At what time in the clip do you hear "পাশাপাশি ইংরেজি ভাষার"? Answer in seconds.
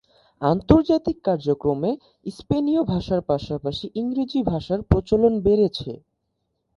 3.23-4.79